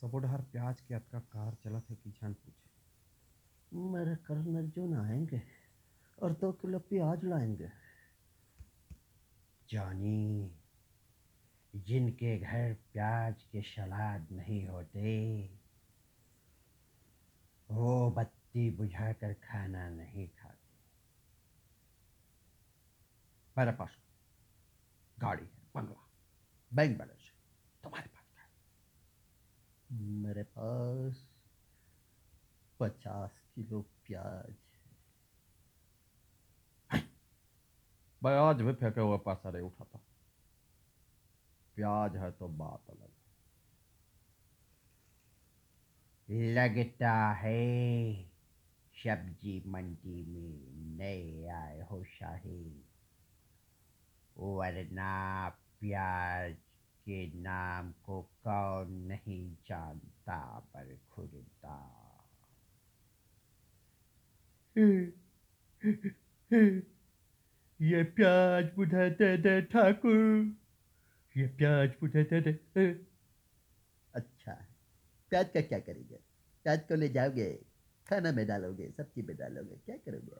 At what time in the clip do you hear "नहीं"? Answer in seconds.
14.32-14.66, 19.88-20.28, 39.50-39.62, 58.92-59.56